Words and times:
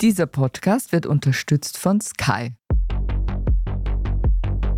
Dieser 0.00 0.26
Podcast 0.26 0.92
wird 0.92 1.06
unterstützt 1.06 1.76
von 1.76 2.00
Sky. 2.00 2.52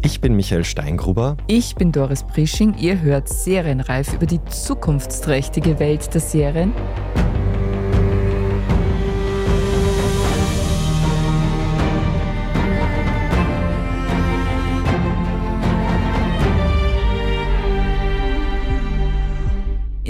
Ich 0.03 0.23
bin 0.23 0.35
Michael 0.35 0.65
Steingruber. 0.65 1.37
Ich 1.47 1.75
bin 1.75 1.93
Doris 1.93 2.23
Prisching. 2.23 2.75
Ihr 2.79 3.03
hört 3.03 3.29
Serienreif 3.29 4.15
über 4.15 4.25
die 4.25 4.43
zukunftsträchtige 4.47 5.79
Welt 5.79 6.15
der 6.15 6.23
Serien. 6.23 6.73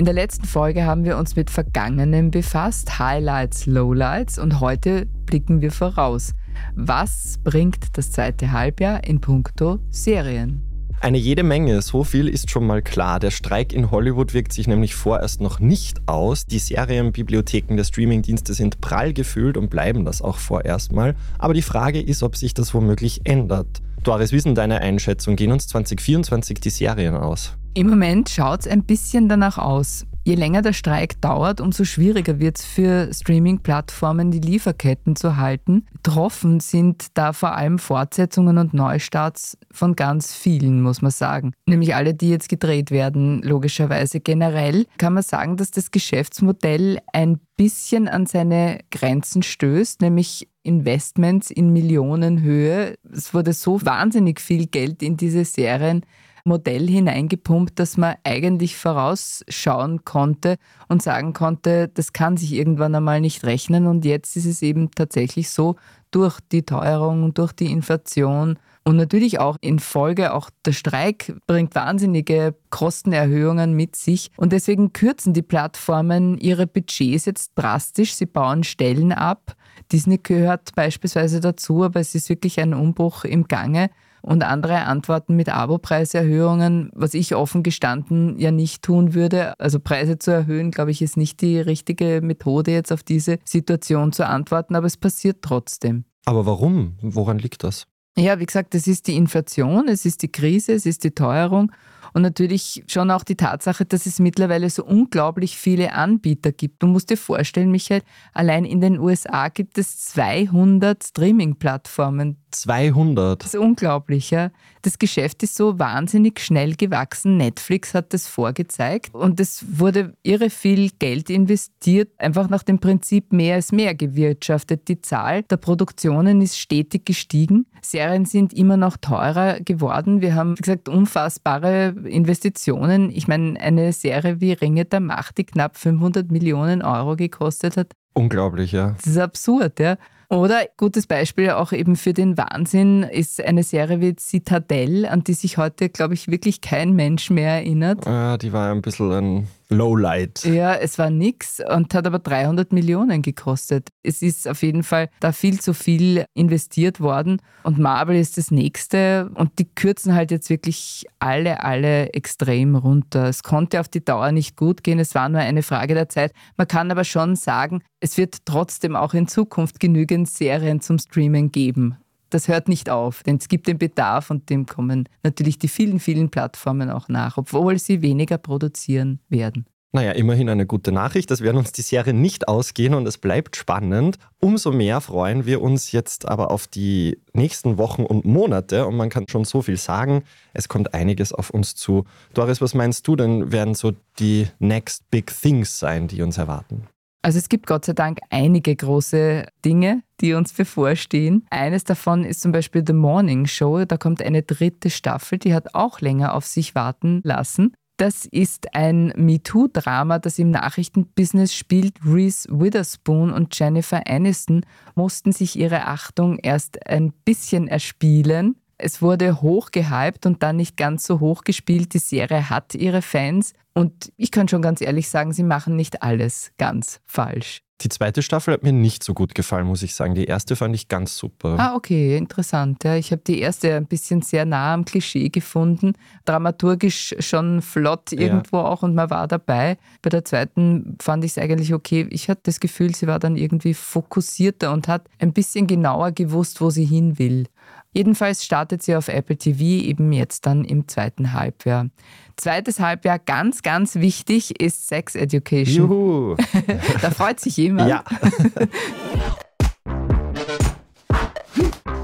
In 0.00 0.06
der 0.06 0.14
letzten 0.14 0.46
Folge 0.46 0.86
haben 0.86 1.04
wir 1.04 1.18
uns 1.18 1.36
mit 1.36 1.50
Vergangenem 1.50 2.30
befasst, 2.30 2.98
Highlights, 2.98 3.66
Lowlights 3.66 4.38
und 4.38 4.58
heute 4.58 5.04
blicken 5.26 5.60
wir 5.60 5.70
voraus. 5.70 6.32
Was 6.74 7.38
bringt 7.44 7.98
das 7.98 8.10
zweite 8.10 8.50
Halbjahr 8.50 9.04
in 9.04 9.20
puncto 9.20 9.78
Serien? 9.90 10.62
Eine 11.02 11.18
jede 11.18 11.42
Menge, 11.42 11.82
so 11.82 12.02
viel 12.02 12.28
ist 12.28 12.50
schon 12.50 12.66
mal 12.66 12.80
klar. 12.80 13.20
Der 13.20 13.30
Streik 13.30 13.74
in 13.74 13.90
Hollywood 13.90 14.32
wirkt 14.32 14.54
sich 14.54 14.66
nämlich 14.66 14.94
vorerst 14.94 15.42
noch 15.42 15.60
nicht 15.60 16.00
aus. 16.08 16.46
Die 16.46 16.60
Serienbibliotheken 16.60 17.76
der 17.76 17.84
Streamingdienste 17.84 18.54
sind 18.54 18.80
prall 18.80 19.12
gefüllt 19.12 19.58
und 19.58 19.68
bleiben 19.68 20.06
das 20.06 20.22
auch 20.22 20.38
vorerst 20.38 20.92
mal. 20.92 21.14
Aber 21.38 21.52
die 21.52 21.60
Frage 21.60 22.00
ist, 22.00 22.22
ob 22.22 22.36
sich 22.36 22.54
das 22.54 22.72
womöglich 22.72 23.20
ändert. 23.24 23.82
Doris, 24.02 24.32
wie 24.32 24.36
ist 24.36 24.46
denn 24.46 24.54
deine 24.54 24.80
Einschätzung? 24.80 25.36
Gehen 25.36 25.52
uns 25.52 25.68
2024 25.68 26.58
die 26.58 26.70
Serien 26.70 27.14
aus? 27.14 27.58
Im 27.74 27.88
Moment 27.88 28.30
schaut 28.30 28.60
es 28.60 28.66
ein 28.66 28.84
bisschen 28.84 29.28
danach 29.28 29.58
aus. 29.58 30.06
Je 30.22 30.34
länger 30.34 30.60
der 30.60 30.74
Streik 30.74 31.18
dauert, 31.22 31.62
umso 31.62 31.84
schwieriger 31.84 32.38
wird 32.38 32.58
es 32.58 32.64
für 32.66 33.12
Streaming-Plattformen, 33.12 34.30
die 34.30 34.40
Lieferketten 34.40 35.16
zu 35.16 35.38
halten. 35.38 35.86
Betroffen 35.94 36.60
sind 36.60 37.06
da 37.14 37.32
vor 37.32 37.56
allem 37.56 37.78
Fortsetzungen 37.78 38.58
und 38.58 38.74
Neustarts 38.74 39.56
von 39.72 39.96
ganz 39.96 40.34
vielen, 40.34 40.82
muss 40.82 41.00
man 41.00 41.10
sagen. 41.10 41.52
Nämlich 41.66 41.94
alle, 41.94 42.12
die 42.12 42.28
jetzt 42.28 42.50
gedreht 42.50 42.90
werden, 42.90 43.40
logischerweise. 43.42 44.20
Generell 44.20 44.84
kann 44.98 45.14
man 45.14 45.22
sagen, 45.22 45.56
dass 45.56 45.70
das 45.70 45.90
Geschäftsmodell 45.90 46.98
ein 47.14 47.40
bisschen 47.56 48.06
an 48.06 48.26
seine 48.26 48.80
Grenzen 48.90 49.42
stößt, 49.42 50.02
nämlich 50.02 50.48
Investments 50.62 51.50
in 51.50 51.72
Millionenhöhe. 51.72 52.94
Es 53.10 53.32
wurde 53.32 53.54
so 53.54 53.80
wahnsinnig 53.86 54.38
viel 54.38 54.66
Geld 54.66 55.02
in 55.02 55.16
diese 55.16 55.46
Serien 55.46 56.02
Modell 56.50 56.86
hineingepumpt, 56.86 57.78
dass 57.78 57.96
man 57.96 58.16
eigentlich 58.24 58.76
vorausschauen 58.76 60.04
konnte 60.04 60.56
und 60.88 61.02
sagen 61.02 61.32
konnte, 61.32 61.88
das 61.88 62.12
kann 62.12 62.36
sich 62.36 62.52
irgendwann 62.52 62.94
einmal 62.94 63.20
nicht 63.20 63.44
rechnen. 63.44 63.86
Und 63.86 64.04
jetzt 64.04 64.36
ist 64.36 64.46
es 64.46 64.60
eben 64.60 64.90
tatsächlich 64.90 65.48
so, 65.50 65.76
durch 66.10 66.40
die 66.52 66.64
Teuerung, 66.64 67.34
durch 67.34 67.52
die 67.52 67.70
Inflation 67.70 68.58
und 68.82 68.96
natürlich 68.96 69.38
auch 69.38 69.56
in 69.60 69.78
Folge, 69.78 70.32
auch 70.32 70.50
der 70.64 70.72
Streik 70.72 71.34
bringt 71.46 71.74
wahnsinnige 71.74 72.54
Kostenerhöhungen 72.70 73.74
mit 73.74 73.94
sich. 73.94 74.30
Und 74.36 74.52
deswegen 74.52 74.92
kürzen 74.92 75.34
die 75.34 75.42
Plattformen 75.42 76.38
ihre 76.38 76.66
Budgets 76.66 77.26
jetzt 77.26 77.52
drastisch. 77.56 78.14
Sie 78.14 78.26
bauen 78.26 78.64
Stellen 78.64 79.12
ab. 79.12 79.54
Disney 79.92 80.18
gehört 80.22 80.74
beispielsweise 80.74 81.40
dazu, 81.40 81.84
aber 81.84 82.00
es 82.00 82.14
ist 82.14 82.30
wirklich 82.30 82.58
ein 82.58 82.74
Umbruch 82.74 83.24
im 83.24 83.48
Gange 83.48 83.90
und 84.22 84.42
andere 84.42 84.84
antworten 84.84 85.36
mit 85.36 85.48
Abo-Preiserhöhungen, 85.48 86.90
was 86.94 87.14
ich 87.14 87.34
offen 87.34 87.62
gestanden 87.62 88.38
ja 88.38 88.50
nicht 88.50 88.82
tun 88.82 89.14
würde. 89.14 89.58
Also 89.58 89.80
Preise 89.80 90.18
zu 90.18 90.30
erhöhen, 90.30 90.70
glaube 90.70 90.90
ich, 90.90 91.02
ist 91.02 91.16
nicht 91.16 91.40
die 91.40 91.58
richtige 91.58 92.20
Methode, 92.22 92.72
jetzt 92.72 92.92
auf 92.92 93.02
diese 93.02 93.38
Situation 93.44 94.12
zu 94.12 94.26
antworten, 94.26 94.74
aber 94.74 94.86
es 94.86 94.96
passiert 94.96 95.38
trotzdem. 95.42 96.04
Aber 96.24 96.46
warum? 96.46 96.96
Woran 97.00 97.38
liegt 97.38 97.64
das? 97.64 97.86
Ja, 98.16 98.38
wie 98.38 98.46
gesagt, 98.46 98.74
es 98.74 98.86
ist 98.86 99.06
die 99.06 99.16
Inflation, 99.16 99.88
es 99.88 100.04
ist 100.04 100.22
die 100.22 100.32
Krise, 100.32 100.72
es 100.72 100.84
ist 100.84 101.04
die 101.04 101.12
Teuerung 101.12 101.72
und 102.12 102.22
natürlich 102.22 102.84
schon 102.88 103.10
auch 103.10 103.24
die 103.24 103.36
Tatsache, 103.36 103.84
dass 103.84 104.06
es 104.06 104.18
mittlerweile 104.18 104.68
so 104.68 104.84
unglaublich 104.84 105.56
viele 105.56 105.92
Anbieter 105.92 106.52
gibt. 106.52 106.82
Du 106.82 106.86
musst 106.86 107.10
dir 107.10 107.16
vorstellen, 107.16 107.70
Michael, 107.70 108.02
allein 108.32 108.64
in 108.64 108.80
den 108.80 108.98
USA 108.98 109.48
gibt 109.48 109.78
es 109.78 110.00
200 110.00 111.04
Streaming-Plattformen. 111.04 112.36
200? 112.50 113.42
Das 113.42 113.54
ist 113.54 113.60
unglaublich, 113.60 114.30
ja. 114.30 114.50
Das 114.82 114.98
Geschäft 114.98 115.42
ist 115.42 115.54
so 115.54 115.78
wahnsinnig 115.78 116.40
schnell 116.40 116.74
gewachsen. 116.74 117.36
Netflix 117.36 117.92
hat 117.92 118.14
das 118.14 118.26
vorgezeigt 118.26 119.14
und 119.14 119.38
es 119.40 119.64
wurde 119.78 120.14
irre 120.22 120.50
viel 120.50 120.90
Geld 120.98 121.28
investiert, 121.28 122.08
einfach 122.18 122.48
nach 122.48 122.62
dem 122.62 122.78
Prinzip 122.78 123.32
mehr 123.32 123.58
ist 123.58 123.72
mehr 123.72 123.94
gewirtschaftet. 123.94 124.88
Die 124.88 125.00
Zahl 125.00 125.42
der 125.42 125.58
Produktionen 125.58 126.40
ist 126.40 126.58
stetig 126.58 127.04
gestiegen. 127.04 127.66
Serien 127.82 128.24
sind 128.24 128.52
immer 128.52 128.76
noch 128.76 128.96
teurer 128.96 129.60
geworden. 129.60 130.20
Wir 130.20 130.34
haben, 130.34 130.56
wie 130.58 130.62
gesagt, 130.62 130.88
unfassbare 130.88 131.94
Investitionen. 132.04 133.10
Ich 133.10 133.28
meine, 133.28 133.60
eine 133.60 133.92
Serie 133.92 134.40
wie 134.40 134.52
Ringe 134.52 134.84
der 134.84 135.00
Macht, 135.00 135.38
die 135.38 135.44
knapp 135.44 135.76
500 135.76 136.30
Millionen 136.30 136.82
Euro 136.82 137.16
gekostet 137.16 137.76
hat. 137.76 137.92
Unglaublich, 138.12 138.72
ja. 138.72 138.96
Das 138.96 139.06
ist 139.06 139.18
absurd, 139.18 139.78
ja. 139.78 139.96
Oder 140.30 140.66
gutes 140.76 141.08
Beispiel 141.08 141.50
auch 141.50 141.72
eben 141.72 141.96
für 141.96 142.12
den 142.12 142.38
Wahnsinn 142.38 143.02
ist 143.02 143.44
eine 143.44 143.64
Serie 143.64 144.00
wie 144.00 144.14
Citadel, 144.16 145.04
an 145.06 145.24
die 145.24 145.34
sich 145.34 145.58
heute, 145.58 145.88
glaube 145.88 146.14
ich, 146.14 146.28
wirklich 146.28 146.60
kein 146.60 146.92
Mensch 146.92 147.30
mehr 147.30 147.54
erinnert. 147.54 148.06
Ja, 148.06 148.38
die 148.38 148.52
war 148.52 148.70
ein 148.70 148.80
bisschen 148.80 149.12
ein 149.12 149.48
Lowlight. 149.70 150.44
Ja, 150.44 150.74
es 150.74 150.98
war 150.98 151.10
nix 151.10 151.60
und 151.60 151.94
hat 151.94 152.06
aber 152.06 152.18
300 152.18 152.72
Millionen 152.72 153.22
gekostet. 153.22 153.88
Es 154.02 154.20
ist 154.20 154.48
auf 154.48 154.62
jeden 154.62 154.82
Fall 154.82 155.08
da 155.20 155.32
viel 155.32 155.60
zu 155.60 155.74
viel 155.74 156.24
investiert 156.34 157.00
worden 157.00 157.40
und 157.62 157.78
Marvel 157.78 158.16
ist 158.16 158.36
das 158.36 158.50
nächste 158.50 159.30
und 159.34 159.58
die 159.58 159.68
kürzen 159.72 160.14
halt 160.14 160.30
jetzt 160.30 160.50
wirklich 160.50 161.06
alle, 161.20 161.62
alle 161.62 162.12
extrem 162.12 162.74
runter. 162.74 163.28
Es 163.28 163.42
konnte 163.42 163.80
auf 163.80 163.88
die 163.88 164.04
Dauer 164.04 164.32
nicht 164.32 164.56
gut 164.56 164.82
gehen, 164.82 164.98
es 164.98 165.14
war 165.14 165.28
nur 165.28 165.40
eine 165.40 165.62
Frage 165.62 165.94
der 165.94 166.08
Zeit. 166.08 166.32
Man 166.56 166.68
kann 166.68 166.90
aber 166.90 167.04
schon 167.04 167.36
sagen, 167.36 167.82
es 168.00 168.16
wird 168.18 168.44
trotzdem 168.44 168.96
auch 168.96 169.14
in 169.14 169.28
Zukunft 169.28 169.80
genügend 169.80 170.28
Serien 170.28 170.80
zum 170.80 170.98
Streamen 170.98 171.52
geben 171.52 171.96
das 172.30 172.48
hört 172.48 172.68
nicht 172.68 172.88
auf, 172.88 173.22
denn 173.22 173.36
es 173.36 173.48
gibt 173.48 173.66
den 173.66 173.78
Bedarf 173.78 174.30
und 174.30 174.48
dem 174.50 174.66
kommen 174.66 175.08
natürlich 175.22 175.58
die 175.58 175.68
vielen, 175.68 176.00
vielen 176.00 176.30
Plattformen 176.30 176.90
auch 176.90 177.08
nach, 177.08 177.36
obwohl 177.36 177.78
sie 177.78 178.02
weniger 178.02 178.38
produzieren 178.38 179.20
werden. 179.28 179.66
Naja, 179.92 180.12
immerhin 180.12 180.48
eine 180.48 180.66
gute 180.66 180.92
Nachricht. 180.92 181.32
Das 181.32 181.40
werden 181.40 181.56
uns 181.56 181.72
die 181.72 181.82
Serie 181.82 182.14
nicht 182.14 182.46
ausgehen 182.46 182.94
und 182.94 183.06
es 183.08 183.18
bleibt 183.18 183.56
spannend. 183.56 184.18
Umso 184.38 184.70
mehr 184.70 185.00
freuen 185.00 185.46
wir 185.46 185.60
uns 185.60 185.90
jetzt 185.90 186.28
aber 186.28 186.52
auf 186.52 186.68
die 186.68 187.18
nächsten 187.32 187.76
Wochen 187.76 188.04
und 188.04 188.24
Monate 188.24 188.86
und 188.86 188.96
man 188.96 189.08
kann 189.08 189.26
schon 189.28 189.44
so 189.44 189.62
viel 189.62 189.76
sagen. 189.76 190.22
Es 190.54 190.68
kommt 190.68 190.94
einiges 190.94 191.32
auf 191.32 191.50
uns 191.50 191.74
zu. 191.74 192.04
Doris, 192.34 192.60
was 192.60 192.74
meinst 192.74 193.08
du 193.08 193.16
denn, 193.16 193.50
werden 193.50 193.74
so 193.74 193.92
die 194.20 194.46
next 194.60 195.10
big 195.10 195.32
things 195.34 195.80
sein, 195.80 196.06
die 196.06 196.22
uns 196.22 196.38
erwarten? 196.38 196.86
Also 197.22 197.38
es 197.38 197.48
gibt 197.48 197.66
Gott 197.66 197.84
sei 197.84 197.92
Dank 197.92 198.18
einige 198.30 198.74
große 198.74 199.46
Dinge, 199.64 200.02
die 200.20 200.32
uns 200.32 200.52
bevorstehen. 200.52 201.46
Eines 201.50 201.84
davon 201.84 202.24
ist 202.24 202.40
zum 202.40 202.52
Beispiel 202.52 202.82
The 202.86 202.94
Morning 202.94 203.46
Show. 203.46 203.84
Da 203.84 203.98
kommt 203.98 204.22
eine 204.22 204.42
dritte 204.42 204.88
Staffel, 204.88 205.38
die 205.38 205.52
hat 205.52 205.74
auch 205.74 206.00
länger 206.00 206.34
auf 206.34 206.46
sich 206.46 206.74
warten 206.74 207.20
lassen. 207.22 207.74
Das 207.98 208.24
ist 208.24 208.74
ein 208.74 209.12
MeToo-Drama, 209.14 210.20
das 210.20 210.38
im 210.38 210.50
Nachrichtenbusiness 210.50 211.54
spielt. 211.54 211.98
Reese 212.02 212.48
Witherspoon 212.50 213.30
und 213.30 213.58
Jennifer 213.58 214.00
Aniston 214.06 214.64
mussten 214.94 215.32
sich 215.32 215.58
ihre 215.58 215.86
Achtung 215.86 216.38
erst 216.38 216.86
ein 216.86 217.12
bisschen 217.26 217.68
erspielen. 217.68 218.56
Es 218.78 219.02
wurde 219.02 219.42
hoch 219.42 219.70
gehypt 219.70 220.24
und 220.24 220.42
dann 220.42 220.56
nicht 220.56 220.78
ganz 220.78 221.04
so 221.04 221.20
hoch 221.20 221.44
gespielt. 221.44 221.92
Die 221.92 221.98
Serie 221.98 222.48
hat 222.48 222.74
ihre 222.74 223.02
Fans 223.02 223.52
und 223.74 224.12
ich 224.16 224.30
kann 224.30 224.48
schon 224.48 224.62
ganz 224.62 224.80
ehrlich 224.80 225.08
sagen, 225.08 225.32
sie 225.32 225.42
machen 225.42 225.76
nicht 225.76 226.02
alles 226.02 226.52
ganz 226.58 227.00
falsch. 227.06 227.62
Die 227.82 227.88
zweite 227.88 228.20
Staffel 228.20 228.52
hat 228.52 228.62
mir 228.62 228.72
nicht 228.72 229.02
so 229.02 229.14
gut 229.14 229.34
gefallen, 229.34 229.66
muss 229.66 229.82
ich 229.82 229.94
sagen. 229.94 230.14
Die 230.14 230.26
erste 230.26 230.54
fand 230.54 230.74
ich 230.74 230.88
ganz 230.88 231.16
super. 231.16 231.56
Ah, 231.58 231.74
okay, 231.74 232.16
interessant. 232.16 232.84
Ja, 232.84 232.96
ich 232.96 233.10
habe 233.10 233.22
die 233.26 233.40
erste 233.40 233.74
ein 233.74 233.86
bisschen 233.86 234.20
sehr 234.20 234.44
nah 234.44 234.74
am 234.74 234.84
Klischee 234.84 235.30
gefunden. 235.30 235.94
Dramaturgisch 236.26 237.14
schon 237.20 237.62
flott 237.62 238.12
irgendwo 238.12 238.58
ja. 238.58 238.64
auch 238.64 238.82
und 238.82 238.94
man 238.94 239.08
war 239.08 239.26
dabei. 239.28 239.78
Bei 240.02 240.10
der 240.10 240.26
zweiten 240.26 240.96
fand 241.00 241.24
ich 241.24 241.32
es 241.32 241.38
eigentlich 241.38 241.72
okay. 241.72 242.06
Ich 242.10 242.28
hatte 242.28 242.42
das 242.44 242.60
Gefühl, 242.60 242.94
sie 242.94 243.06
war 243.06 243.18
dann 243.18 243.36
irgendwie 243.36 243.72
fokussierter 243.72 244.72
und 244.72 244.86
hat 244.86 245.06
ein 245.18 245.32
bisschen 245.32 245.66
genauer 245.66 246.12
gewusst, 246.12 246.60
wo 246.60 246.68
sie 246.68 246.84
hin 246.84 247.18
will. 247.18 247.46
Jedenfalls 247.92 248.44
startet 248.44 248.82
sie 248.82 248.94
auf 248.94 249.08
Apple 249.08 249.36
TV 249.36 249.62
eben 249.62 250.12
jetzt 250.12 250.46
dann 250.46 250.64
im 250.64 250.86
zweiten 250.86 251.32
Halbjahr. 251.32 251.88
Zweites 252.36 252.78
Halbjahr, 252.78 253.18
ganz, 253.18 253.62
ganz 253.62 253.96
wichtig, 253.96 254.60
ist 254.60 254.86
Sex 254.86 255.16
Education. 255.16 255.88
Juhu! 255.88 256.36
da 257.02 257.10
freut 257.10 257.40
sich 257.40 257.56
jemand. 257.56 257.90
Ja. 257.90 258.04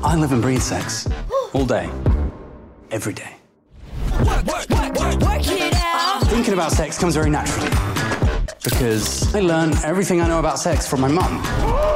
I 0.02 0.14
live 0.14 0.32
and 0.32 0.42
breathe 0.42 0.62
sex. 0.62 1.08
All 1.52 1.66
day. 1.66 1.88
Every 2.90 3.12
day. 3.12 3.36
Thinking 6.28 6.54
about 6.54 6.72
sex 6.72 6.98
comes 6.98 7.14
very 7.14 7.30
naturally. 7.30 7.70
Because 8.62 9.34
I 9.34 9.40
learned 9.40 9.76
everything 9.84 10.20
I 10.20 10.28
know 10.28 10.38
about 10.38 10.58
sex 10.58 10.86
from 10.86 11.00
my 11.00 11.08
mum. 11.08 11.95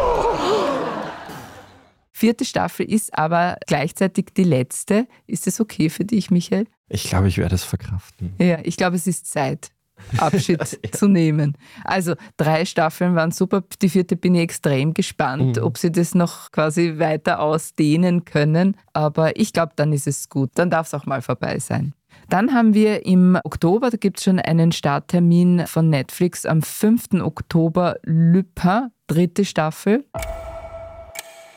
Vierte 2.20 2.44
Staffel 2.44 2.84
ist 2.84 3.16
aber 3.16 3.56
gleichzeitig 3.66 4.26
die 4.36 4.44
letzte. 4.44 5.06
Ist 5.26 5.46
das 5.46 5.58
okay 5.58 5.88
für 5.88 6.04
dich, 6.04 6.30
Michael? 6.30 6.66
Ich 6.90 7.04
glaube, 7.04 7.28
ich 7.28 7.38
werde 7.38 7.54
es 7.54 7.64
verkraften. 7.64 8.34
Ja, 8.38 8.58
ich 8.62 8.76
glaube, 8.76 8.96
es 8.96 9.06
ist 9.06 9.24
Zeit. 9.24 9.70
Abschied 10.18 10.60
ja. 10.84 10.92
zu 10.92 11.08
nehmen. 11.08 11.56
Also 11.82 12.16
drei 12.36 12.66
Staffeln 12.66 13.14
waren 13.14 13.30
super. 13.30 13.64
Die 13.80 13.88
vierte 13.88 14.16
bin 14.16 14.34
ich 14.34 14.42
extrem 14.42 14.92
gespannt, 14.92 15.56
mhm. 15.56 15.62
ob 15.62 15.78
sie 15.78 15.90
das 15.90 16.14
noch 16.14 16.50
quasi 16.50 16.98
weiter 16.98 17.40
ausdehnen 17.40 18.26
können. 18.26 18.76
Aber 18.92 19.40
ich 19.40 19.54
glaube, 19.54 19.72
dann 19.76 19.94
ist 19.94 20.06
es 20.06 20.28
gut. 20.28 20.50
Dann 20.56 20.68
darf 20.68 20.88
es 20.88 20.92
auch 20.92 21.06
mal 21.06 21.22
vorbei 21.22 21.58
sein. 21.58 21.94
Dann 22.28 22.52
haben 22.52 22.74
wir 22.74 23.06
im 23.06 23.38
Oktober, 23.44 23.88
da 23.88 23.96
gibt 23.96 24.18
es 24.18 24.24
schon 24.24 24.38
einen 24.40 24.72
Starttermin 24.72 25.66
von 25.66 25.88
Netflix 25.88 26.44
am 26.44 26.60
5. 26.60 27.22
Oktober, 27.22 27.96
Lupin, 28.04 28.90
dritte 29.06 29.46
Staffel. 29.46 30.04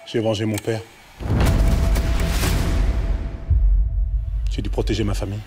J'ai 0.06 0.20
vengé 0.20 0.46
mon 0.46 0.56
père. 0.58 0.82
J'ai 4.52 4.62
dû 4.62 4.70
protéger 4.70 5.04
ma 5.04 5.14
famille. 5.14 5.40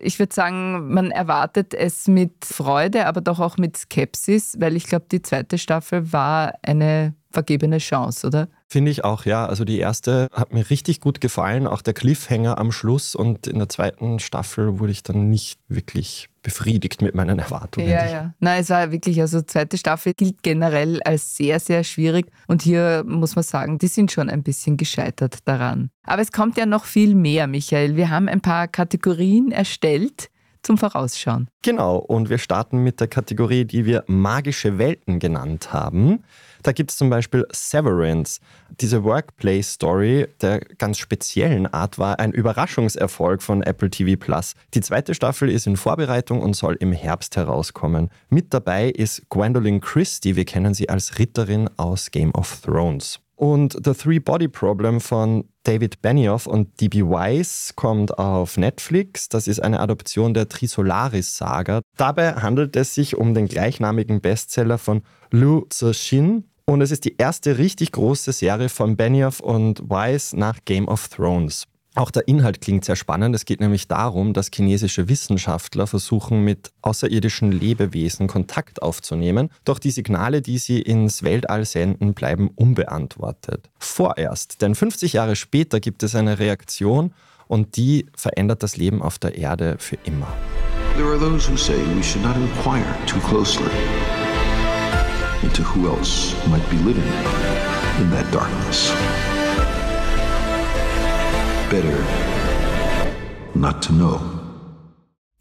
Ich 0.00 0.18
würde 0.18 0.34
sagen, 0.34 0.92
man 0.92 1.10
erwartet 1.10 1.72
es 1.72 2.08
mit 2.08 2.44
Freude, 2.44 3.06
aber 3.06 3.20
doch 3.20 3.40
auch 3.40 3.56
mit 3.56 3.76
Skepsis, 3.76 4.56
weil 4.58 4.76
ich 4.76 4.84
glaube, 4.84 5.06
die 5.10 5.22
zweite 5.22 5.56
Staffel 5.56 6.12
war 6.12 6.52
eine 6.62 7.14
vergebene 7.30 7.78
Chance, 7.78 8.26
oder? 8.26 8.48
Finde 8.68 8.90
ich 8.90 9.04
auch, 9.04 9.24
ja. 9.24 9.46
Also 9.46 9.64
die 9.64 9.78
erste 9.78 10.28
hat 10.32 10.52
mir 10.52 10.68
richtig 10.68 11.00
gut 11.00 11.20
gefallen, 11.20 11.66
auch 11.66 11.80
der 11.80 11.94
Cliffhanger 11.94 12.58
am 12.58 12.72
Schluss 12.72 13.14
und 13.14 13.46
in 13.46 13.58
der 13.58 13.68
zweiten 13.68 14.18
Staffel 14.18 14.78
wurde 14.78 14.92
ich 14.92 15.02
dann 15.02 15.30
nicht 15.30 15.58
wirklich 15.68 16.28
befriedigt 16.44 17.02
mit 17.02 17.16
meinen 17.16 17.40
Erwartungen. 17.40 17.88
Ja, 17.88 18.06
ja. 18.06 18.34
Nein, 18.38 18.60
es 18.60 18.70
war 18.70 18.92
wirklich, 18.92 19.20
also 19.20 19.42
zweite 19.42 19.76
Staffel 19.76 20.12
gilt 20.14 20.44
generell 20.44 21.02
als 21.02 21.36
sehr, 21.36 21.58
sehr 21.58 21.82
schwierig 21.82 22.26
und 22.46 22.62
hier 22.62 23.02
muss 23.04 23.34
man 23.34 23.42
sagen, 23.42 23.78
die 23.78 23.88
sind 23.88 24.12
schon 24.12 24.30
ein 24.30 24.44
bisschen 24.44 24.76
gescheitert 24.76 25.38
daran. 25.46 25.90
Aber 26.04 26.22
es 26.22 26.30
kommt 26.30 26.56
ja 26.56 26.66
noch 26.66 26.84
viel 26.84 27.16
mehr, 27.16 27.48
Michael. 27.48 27.96
Wir 27.96 28.10
haben 28.10 28.28
ein 28.28 28.40
paar 28.40 28.68
Kategorien 28.68 29.50
erstellt 29.50 30.28
zum 30.62 30.78
Vorausschauen. 30.78 31.48
Genau, 31.62 31.96
und 31.96 32.30
wir 32.30 32.38
starten 32.38 32.78
mit 32.78 33.00
der 33.00 33.08
Kategorie, 33.08 33.64
die 33.64 33.84
wir 33.84 34.04
magische 34.06 34.78
Welten 34.78 35.18
genannt 35.18 35.72
haben. 35.72 36.24
Da 36.64 36.72
gibt 36.72 36.90
es 36.90 36.96
zum 36.96 37.10
Beispiel 37.10 37.46
Severance. 37.52 38.40
Diese 38.80 39.04
Workplace-Story 39.04 40.28
der 40.40 40.60
ganz 40.78 40.96
speziellen 40.98 41.66
Art 41.66 41.98
war 41.98 42.18
ein 42.18 42.32
Überraschungserfolg 42.32 43.42
von 43.42 43.62
Apple 43.62 43.90
TV 43.90 44.18
Plus. 44.18 44.54
Die 44.72 44.80
zweite 44.80 45.14
Staffel 45.14 45.50
ist 45.50 45.66
in 45.66 45.76
Vorbereitung 45.76 46.40
und 46.40 46.56
soll 46.56 46.76
im 46.80 46.92
Herbst 46.92 47.36
herauskommen. 47.36 48.08
Mit 48.30 48.54
dabei 48.54 48.88
ist 48.88 49.28
Gwendolyn 49.28 49.82
Christie. 49.82 50.36
Wir 50.36 50.46
kennen 50.46 50.72
sie 50.72 50.88
als 50.88 51.18
Ritterin 51.18 51.68
aus 51.76 52.10
Game 52.10 52.34
of 52.34 52.62
Thrones. 52.62 53.20
Und 53.36 53.76
The 53.84 53.92
Three 53.92 54.20
Body 54.20 54.48
Problem 54.48 55.02
von 55.02 55.44
David 55.64 56.00
Benioff 56.00 56.46
und 56.46 56.80
D.B. 56.80 57.02
Weiss 57.02 57.72
kommt 57.74 58.18
auf 58.18 58.56
Netflix. 58.56 59.28
Das 59.28 59.48
ist 59.48 59.60
eine 59.60 59.80
Adoption 59.80 60.32
der 60.32 60.48
Trisolaris-Saga. 60.48 61.82
Dabei 61.98 62.36
handelt 62.36 62.74
es 62.76 62.94
sich 62.94 63.16
um 63.16 63.34
den 63.34 63.48
gleichnamigen 63.48 64.22
Bestseller 64.22 64.78
von 64.78 65.02
Liu 65.30 65.66
Cixin. 65.70 66.44
Und 66.66 66.80
es 66.80 66.90
ist 66.90 67.04
die 67.04 67.16
erste 67.18 67.58
richtig 67.58 67.92
große 67.92 68.32
Serie 68.32 68.70
von 68.70 68.96
Benioff 68.96 69.40
und 69.40 69.82
Weiss 69.90 70.32
nach 70.32 70.58
Game 70.64 70.88
of 70.88 71.08
Thrones. 71.08 71.66
Auch 71.94 72.10
der 72.10 72.26
Inhalt 72.26 72.60
klingt 72.60 72.86
sehr 72.86 72.96
spannend. 72.96 73.36
Es 73.36 73.44
geht 73.44 73.60
nämlich 73.60 73.86
darum, 73.86 74.32
dass 74.32 74.50
chinesische 74.52 75.08
Wissenschaftler 75.08 75.86
versuchen, 75.86 76.42
mit 76.42 76.72
außerirdischen 76.82 77.52
Lebewesen 77.52 78.26
Kontakt 78.26 78.82
aufzunehmen. 78.82 79.50
Doch 79.64 79.78
die 79.78 79.92
Signale, 79.92 80.40
die 80.40 80.58
sie 80.58 80.80
ins 80.80 81.22
Weltall 81.22 81.66
senden, 81.66 82.14
bleiben 82.14 82.50
unbeantwortet. 82.56 83.70
Vorerst, 83.78 84.62
denn 84.62 84.74
50 84.74 85.12
Jahre 85.12 85.36
später 85.36 85.78
gibt 85.78 86.02
es 86.02 86.16
eine 86.16 86.38
Reaktion 86.38 87.12
und 87.46 87.76
die 87.76 88.06
verändert 88.16 88.62
das 88.62 88.76
Leben 88.76 89.02
auf 89.02 89.18
der 89.18 89.36
Erde 89.36 89.76
für 89.78 89.98
immer. 90.04 90.32
There 90.96 91.08
are 91.08 91.18
those 91.18 91.48
who 91.48 91.56
say 91.56 91.76
we 91.94 92.02
should 92.02 92.24
not 92.24 92.36
inquire 92.36 92.84
too 93.06 93.20
closely 93.20 93.70
into 95.44 95.62
who 95.62 95.88
else 95.88 96.34
might 96.48 96.68
be 96.70 96.76
living 96.78 97.04
in 98.00 98.10
that 98.10 98.26
darkness 98.32 98.90
better 101.70 101.96
not 103.54 103.82
to 103.82 103.92
know. 103.92 104.20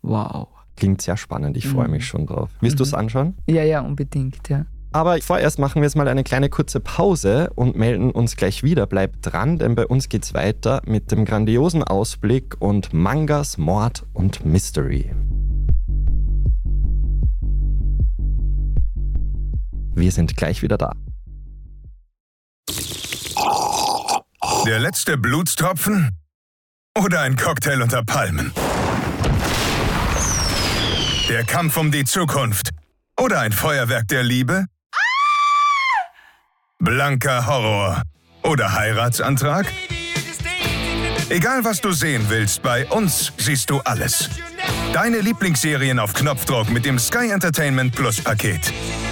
Wow. 0.02 0.50
Klingt 0.76 1.02
sehr 1.02 1.18
spannend, 1.18 1.56
ich 1.56 1.68
freue 1.68 1.86
mhm. 1.86 1.92
mich 1.92 2.06
schon 2.06 2.26
drauf. 2.26 2.50
Willst 2.60 2.76
mhm. 2.76 2.78
du 2.78 2.84
es 2.84 2.94
anschauen? 2.94 3.36
Ja, 3.48 3.64
ja, 3.64 3.82
unbedingt, 3.82 4.50
ja. 4.50 4.66
Aber 4.92 5.20
vorerst 5.22 5.58
machen 5.58 5.82
wir 5.82 5.84
jetzt 5.84 5.96
mal 5.96 6.08
eine 6.08 6.24
kleine 6.24 6.50
kurze 6.50 6.80
Pause 6.80 7.50
und 7.56 7.76
melden 7.76 8.12
uns 8.12 8.36
gleich 8.36 8.62
wieder. 8.62 8.86
Bleibt 8.86 9.18
dran, 9.22 9.58
denn 9.58 9.74
bei 9.74 9.88
uns 9.88 10.10
geht's 10.10 10.34
weiter 10.34 10.82
mit 10.86 11.12
dem 11.12 11.26
grandiosen 11.26 11.84
Ausblick 11.84 12.58
und 12.60 12.94
Mangas, 12.94 13.58
Mord 13.58 14.06
und 14.14 14.46
Mystery. 14.46 15.12
Wir 19.96 20.12
sind 20.12 20.36
gleich 20.36 20.62
wieder 20.62 20.78
da. 20.78 20.94
Der 24.66 24.80
letzte 24.80 25.18
Blutstropfen? 25.18 26.10
Oder 26.98 27.22
ein 27.22 27.36
Cocktail 27.36 27.82
unter 27.82 28.04
Palmen? 28.04 28.54
Der 31.30 31.44
Kampf 31.44 31.78
um 31.78 31.92
die 31.92 32.06
Zukunft? 32.06 32.70
Oder 33.20 33.42
ein 33.42 33.52
Feuerwerk 33.52 34.08
der 34.08 34.24
Liebe? 34.24 34.66
Blanker 36.80 37.46
Horror? 37.48 38.04
Oder 38.44 38.74
Heiratsantrag? 38.74 39.68
Egal 41.30 41.64
was 41.64 41.82
du 41.82 41.92
sehen 41.92 42.26
willst, 42.30 42.62
bei 42.62 42.86
uns 42.88 43.32
siehst 43.38 43.70
du 43.70 43.80
alles. 43.82 44.30
Deine 44.92 45.20
Lieblingsserien 45.20 46.00
auf 46.00 46.14
Knopfdruck 46.14 46.70
mit 46.70 46.86
dem 46.86 47.00
Sky 47.00 47.32
Entertainment 47.32 47.96
Plus 47.96 48.22
Paket. 48.22 48.72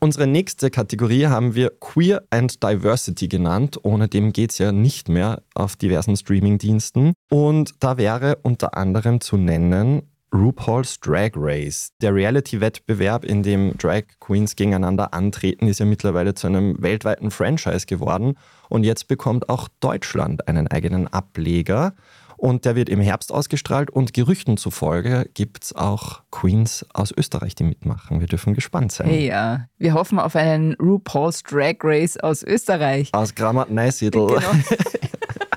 Unsere 0.00 0.28
nächste 0.28 0.70
Kategorie 0.70 1.26
haben 1.26 1.56
wir 1.56 1.70
Queer 1.80 2.22
and 2.30 2.62
Diversity 2.62 3.26
genannt. 3.26 3.80
Ohne 3.82 4.06
dem 4.06 4.32
geht 4.32 4.52
es 4.52 4.58
ja 4.58 4.70
nicht 4.70 5.08
mehr 5.08 5.42
auf 5.54 5.74
diversen 5.74 6.16
Streamingdiensten. 6.16 7.14
Und 7.30 7.74
da 7.80 7.96
wäre 7.96 8.38
unter 8.42 8.76
anderem 8.76 9.20
zu 9.20 9.36
nennen 9.36 10.02
RuPaul's 10.32 11.00
Drag 11.00 11.32
Race. 11.34 11.90
Der 12.00 12.14
Reality-Wettbewerb, 12.14 13.24
in 13.24 13.42
dem 13.42 13.76
Drag 13.76 14.02
Queens 14.20 14.54
gegeneinander 14.54 15.14
antreten, 15.14 15.66
ist 15.66 15.80
ja 15.80 15.86
mittlerweile 15.86 16.34
zu 16.34 16.46
einem 16.46 16.80
weltweiten 16.80 17.32
Franchise 17.32 17.86
geworden. 17.86 18.36
Und 18.68 18.84
jetzt 18.84 19.08
bekommt 19.08 19.48
auch 19.48 19.68
Deutschland 19.80 20.46
einen 20.46 20.68
eigenen 20.68 21.08
Ableger. 21.08 21.94
Und 22.38 22.64
der 22.64 22.76
wird 22.76 22.88
im 22.88 23.00
Herbst 23.00 23.32
ausgestrahlt 23.32 23.90
und 23.90 24.14
Gerüchten 24.14 24.56
zufolge 24.56 25.28
gibt 25.34 25.64
es 25.64 25.76
auch 25.76 26.22
Queens 26.30 26.86
aus 26.94 27.12
Österreich, 27.12 27.56
die 27.56 27.64
mitmachen. 27.64 28.20
Wir 28.20 28.28
dürfen 28.28 28.54
gespannt 28.54 28.92
sein. 28.92 29.08
Hey, 29.08 29.26
ja, 29.26 29.66
wir 29.76 29.94
hoffen 29.94 30.20
auf 30.20 30.36
einen 30.36 30.74
RuPaul's 30.74 31.42
Drag 31.42 31.74
Race 31.82 32.16
aus 32.16 32.44
Österreich. 32.44 33.10
Aus 33.12 33.34
Grammat-Neusiedl. 33.34 34.26
Genau. 34.28 34.40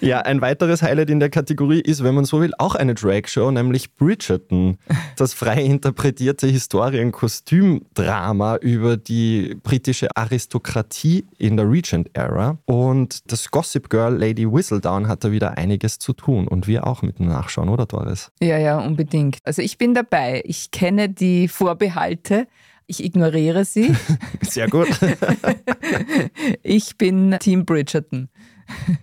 Ja, 0.00 0.20
ein 0.20 0.40
weiteres 0.40 0.82
Highlight 0.82 1.10
in 1.10 1.20
der 1.20 1.30
Kategorie 1.30 1.80
ist, 1.80 2.02
wenn 2.02 2.14
man 2.14 2.24
so 2.24 2.40
will, 2.40 2.52
auch 2.58 2.74
eine 2.74 2.94
Drag-Show, 2.94 3.50
nämlich 3.50 3.94
Bridgerton. 3.94 4.78
Das 5.16 5.34
frei 5.34 5.62
interpretierte 5.62 6.46
Historien-Kostümdrama 6.46 8.56
über 8.56 8.96
die 8.96 9.56
britische 9.62 10.14
Aristokratie 10.16 11.24
in 11.38 11.56
der 11.56 11.70
Regent-Ära. 11.70 12.58
Und 12.66 13.30
das 13.30 13.50
Gossip 13.50 13.90
Girl 13.90 14.16
Lady 14.16 14.50
Whistledown 14.50 15.08
hat 15.08 15.24
da 15.24 15.32
wieder 15.32 15.56
einiges 15.56 15.98
zu 15.98 16.12
tun. 16.12 16.48
Und 16.48 16.66
wir 16.66 16.86
auch 16.86 17.02
mit 17.02 17.18
dem 17.18 17.28
Nachschauen, 17.28 17.68
oder 17.68 17.86
Doris? 17.86 18.30
Ja, 18.42 18.58
ja, 18.58 18.78
unbedingt. 18.78 19.38
Also 19.44 19.62
ich 19.62 19.78
bin 19.78 19.94
dabei. 19.94 20.42
Ich 20.44 20.70
kenne 20.70 21.08
die 21.08 21.48
Vorbehalte. 21.48 22.46
Ich 22.86 23.02
ignoriere 23.02 23.64
sie. 23.64 23.94
Sehr 24.42 24.68
gut. 24.68 24.88
ich 26.62 26.96
bin 26.96 27.36
Team 27.40 27.64
Bridgerton. 27.64 28.28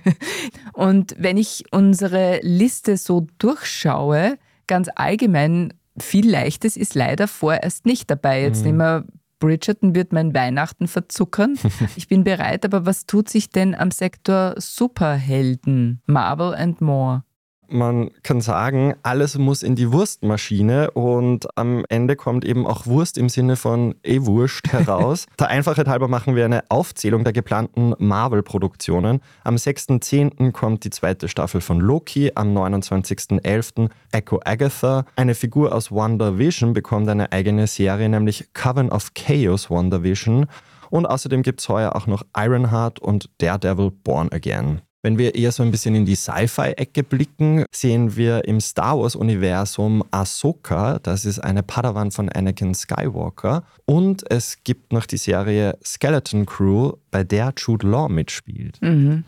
Und 0.74 1.16
wenn 1.18 1.38
ich 1.38 1.66
unsere 1.72 2.40
Liste 2.42 2.98
so 2.98 3.28
durchschaue, 3.38 4.38
ganz 4.68 4.90
allgemein, 4.96 5.74
viel 5.98 6.30
Leichtes 6.30 6.78
ist 6.78 6.96
leider 6.96 7.28
vorerst 7.28 7.86
nicht 7.86 8.10
dabei. 8.10 8.42
Jetzt 8.42 8.60
mhm. 8.60 8.66
nehmen 8.66 8.78
wir 8.80 9.06
Bridgerton 9.44 9.94
wird 9.94 10.14
mein 10.14 10.34
Weihnachten 10.34 10.88
verzuckern. 10.88 11.60
ich 11.98 12.08
bin 12.08 12.24
bereit, 12.24 12.64
aber 12.64 12.86
was 12.86 13.06
tut 13.06 13.28
sich 13.28 13.50
denn 13.50 13.76
am 13.76 13.92
Sektor 13.92 14.56
Superhelden? 14.58 16.02
Marvel 16.06 16.56
and 16.56 16.80
More. 16.80 17.26
Man 17.74 18.12
kann 18.22 18.40
sagen, 18.40 18.94
alles 19.02 19.40
muss 19.40 19.64
in 19.64 19.76
die 19.76 19.92
Wurstmaschine 19.92 20.92
und 20.92 21.48
am 21.58 21.86
Ende 21.90 22.16
kommt 22.16 22.46
eben 22.46 22.68
auch 22.68 22.86
Wurst 22.86 23.18
im 23.18 23.30
Sinne 23.30 23.56
von 23.56 23.96
eh 24.04 24.22
Wurst 24.22 24.72
heraus. 24.72 25.26
der 25.40 25.48
Einfachheit 25.48 25.88
halber 25.88 26.08
machen 26.08 26.36
wir 26.36 26.46
eine 26.46 26.66
Aufzählung 26.70 27.24
der 27.24 27.34
geplanten 27.34 27.96
Marvel-Produktionen. 27.98 29.22
Am 29.44 29.56
6.10. 29.56 30.52
kommt 30.52 30.84
die 30.84 30.92
zweite 30.92 31.28
Staffel 31.28 31.62
von 31.62 31.80
Loki, 31.80 32.32
am 32.36 32.56
29.11. 32.56 33.90
Echo 34.12 34.40
Agatha. 34.46 35.06
Eine 35.16 35.34
Figur 35.34 35.74
aus 35.74 35.92
WandaVision 35.92 36.74
bekommt 36.74 37.10
eine 37.10 37.32
eigene 37.32 37.66
Serie, 37.66 38.08
nämlich 38.08 38.54
Coven 38.54 38.92
of 38.92 39.16
Chaos 39.16 39.72
WandaVision. 39.72 40.46
Und 40.92 41.08
außerdem 41.08 41.42
gibt 41.42 41.60
es 41.62 41.70
heuer 41.70 41.96
auch 41.96 42.06
noch 42.06 42.22
Ironheart 42.38 43.00
und 43.00 43.32
Daredevil 43.40 43.90
Born 43.90 44.32
Again. 44.32 44.84
Wenn 45.06 45.18
wir 45.18 45.36
eher 45.36 45.52
so 45.52 45.64
ein 45.64 45.72
bisschen 45.72 45.96
in 45.96 46.06
die 46.06 46.16
Sci-Fi-Ecke 46.16 47.04
blicken, 47.04 47.66
sehen 47.76 48.16
wir 48.16 48.46
im 48.46 48.62
Star 48.62 48.98
Wars-Universum 48.98 50.02
Ahsoka, 50.12 51.00
das 51.00 51.26
ist 51.26 51.40
eine 51.40 51.62
Padawan 51.62 52.10
von 52.10 52.30
Anakin 52.30 52.74
Skywalker. 52.74 53.64
Und 53.84 54.24
es 54.32 54.64
gibt 54.64 54.94
noch 54.94 55.06
die 55.06 55.18
Serie 55.18 55.78
Skeleton 55.84 56.46
Crew, 56.46 56.94
bei 57.12 57.26
der 57.26 57.54
Jude 57.58 57.86
Law 57.86 58.08
mitspielt. 58.08 58.82
Mhm. 58.82 59.26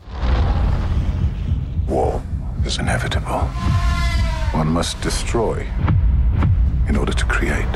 War 1.87 2.21
is 2.65 2.77
inevitable. 2.77 3.41
One 4.53 4.71
must 4.71 5.01
destroy 5.01 5.67
in 6.87 6.95
order 6.95 7.13
to 7.13 7.25
create. 7.25 7.67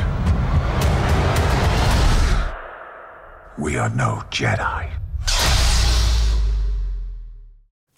We 3.58 3.76
are 3.76 3.90
no 3.90 4.22
Jedi. 4.30 4.99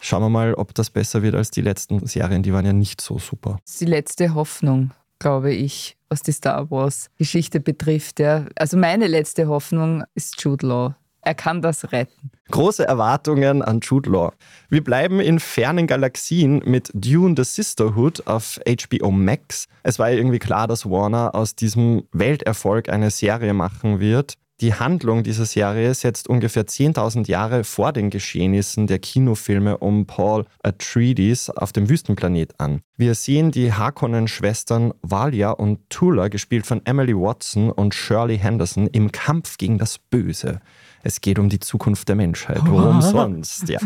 Schauen 0.05 0.21
wir 0.21 0.29
mal, 0.31 0.55
ob 0.55 0.75
das 0.75 0.91
besser 0.91 1.23
wird 1.23 1.37
als 1.37 1.53
die 1.53 1.61
letzten 1.61 2.05
Serien. 2.07 2.43
Die 2.43 2.53
waren 2.53 2.67
ja 2.67 2.73
nicht 2.73 3.01
so 3.01 3.21
super. 3.21 3.59
Das 3.65 3.75
ist 3.75 3.81
die 3.83 3.87
letzte 3.87 4.35
Hoffnung, 4.35 4.91
glaube 5.21 5.55
ich, 5.55 5.97
was 6.09 6.23
die 6.23 6.33
Star 6.33 6.69
Wars-Geschichte 6.73 7.61
betrifft. 7.61 8.19
Ja. 8.19 8.47
Also 8.57 8.77
meine 8.77 9.07
letzte 9.07 9.47
Hoffnung 9.47 10.03
ist 10.17 10.43
Jude 10.43 10.67
Law. 10.67 10.97
Er 11.21 11.37
kann 11.37 11.63
das 11.63 11.93
retten. 11.93 12.33
Große 12.51 12.85
Erwartungen 12.85 13.63
an 13.63 13.79
Jude 13.81 14.11
Law. 14.11 14.33
Wir 14.69 14.83
bleiben 14.83 15.21
in 15.21 15.39
fernen 15.39 15.87
Galaxien 15.87 16.63
mit 16.65 16.91
Dune 16.95 17.37
the 17.37 17.45
Sisterhood 17.45 18.27
auf 18.27 18.59
HBO 18.67 19.13
Max. 19.13 19.69
Es 19.85 20.01
war 20.01 20.11
ja 20.11 20.17
irgendwie 20.17 20.41
klar, 20.41 20.67
dass 20.67 20.85
Warner 20.85 21.37
aus 21.37 21.55
diesem 21.55 22.03
Welterfolg 22.11 22.89
eine 22.89 23.11
Serie 23.11 23.55
machen 23.55 24.01
wird. 24.01 24.35
Die 24.63 24.75
Handlung 24.75 25.25
dieser 25.25 25.45
Serie 25.45 25.93
setzt 25.93 26.29
ungefähr 26.29 26.65
10.000 26.65 27.27
Jahre 27.27 27.65
vor 27.65 27.93
den 27.93 28.11
Geschehnissen 28.11 28.87
der 28.87 29.01
Kinofilme 29.01 29.79
um 29.79 30.07
Paul 30.07 30.45
Atreides 30.63 31.51
auf 31.51 31.73
dem 31.73 31.89
Wüstenplanet 31.89 32.61
an. 32.61 32.81
Wir 32.97 33.17
sehen 33.17 33.51
die 33.51 33.73
Harkonnen-Schwestern 33.73 34.93
Valia 35.03 35.51
und 35.51 35.81
Tula, 35.91 36.29
gespielt 36.29 36.65
von 36.65 36.81
Emily 36.85 37.13
Watson 37.13 37.73
und 37.73 37.93
Shirley 37.93 38.39
Henderson, 38.39 38.87
im 38.87 39.11
Kampf 39.11 39.59
gegen 39.59 39.79
das 39.79 39.99
Böse. 39.99 40.61
Es 41.03 41.21
geht 41.21 41.39
um 41.39 41.49
die 41.49 41.59
Zukunft 41.59 42.09
der 42.09 42.17
Menschheit. 42.17 42.61
Worum 42.65 43.03
sonst? 43.03 43.69
Ja. 43.69 43.81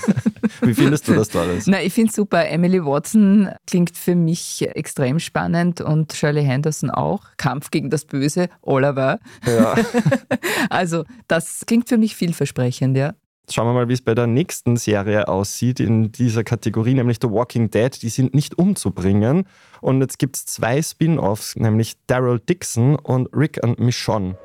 Wie 0.62 0.74
findest 0.74 1.06
du 1.08 1.14
das, 1.14 1.28
Doris? 1.28 1.66
Na, 1.66 1.82
ich 1.82 1.92
finde 1.92 2.10
es 2.10 2.16
super. 2.16 2.46
Emily 2.48 2.84
Watson 2.84 3.50
klingt 3.66 3.96
für 3.96 4.14
mich 4.14 4.66
extrem 4.74 5.18
spannend 5.20 5.80
und 5.80 6.12
Shirley 6.12 6.44
Henderson 6.44 6.90
auch. 6.90 7.24
Kampf 7.36 7.70
gegen 7.70 7.90
das 7.90 8.04
Böse, 8.04 8.48
Oliver. 8.62 9.18
Ja. 9.46 9.74
also, 10.70 11.04
das 11.28 11.64
klingt 11.66 11.88
für 11.88 11.98
mich 11.98 12.16
vielversprechend, 12.16 12.96
ja. 12.96 13.14
Schauen 13.50 13.66
wir 13.66 13.74
mal, 13.74 13.88
wie 13.90 13.92
es 13.92 14.00
bei 14.00 14.14
der 14.14 14.26
nächsten 14.26 14.78
Serie 14.78 15.28
aussieht 15.28 15.78
in 15.78 16.12
dieser 16.12 16.44
Kategorie, 16.44 16.94
nämlich 16.94 17.18
The 17.20 17.30
Walking 17.30 17.68
Dead. 17.68 17.90
Die 18.00 18.08
sind 18.08 18.32
nicht 18.34 18.56
umzubringen. 18.56 19.44
Und 19.82 20.00
jetzt 20.00 20.18
gibt 20.18 20.36
es 20.36 20.46
zwei 20.46 20.80
Spin-offs, 20.80 21.56
nämlich 21.56 21.96
Daryl 22.06 22.40
Dixon 22.40 22.96
und 22.96 23.28
Rick 23.36 23.62
and 23.62 23.78
Michonne. 23.78 24.38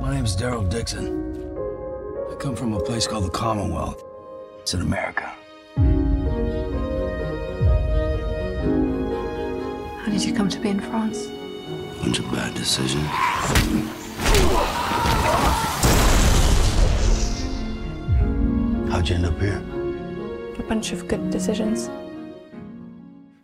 My 0.00 0.14
name 0.14 0.24
is 0.24 0.36
Daryl 0.36 0.68
Dixon. 0.68 1.56
I 2.30 2.34
come 2.36 2.54
from 2.54 2.72
a 2.72 2.80
place 2.80 3.06
called 3.08 3.24
the 3.24 3.30
Commonwealth. 3.30 4.04
It's 4.60 4.72
in 4.72 4.80
America. 4.80 5.34
How 10.04 10.10
did 10.10 10.24
you 10.24 10.32
come 10.32 10.48
to 10.50 10.60
be 10.60 10.68
in 10.68 10.78
France? 10.78 11.26
A 11.26 12.00
bunch 12.00 12.20
of 12.20 12.30
bad 12.30 12.54
decisions. 12.54 13.04
How'd 18.90 19.08
you 19.08 19.16
end 19.16 19.26
up 19.26 19.40
here? 19.40 19.62
A 20.58 20.62
bunch 20.62 20.92
of 20.92 21.08
good 21.08 21.30
decisions. 21.30 21.90